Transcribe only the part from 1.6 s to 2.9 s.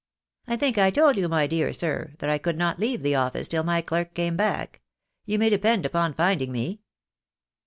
sir, that I could not